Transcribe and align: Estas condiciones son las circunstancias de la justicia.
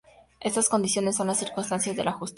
Estas 0.39 0.67
condiciones 0.67 1.15
son 1.15 1.27
las 1.27 1.37
circunstancias 1.37 1.95
de 1.95 2.03
la 2.03 2.13
justicia. 2.13 2.29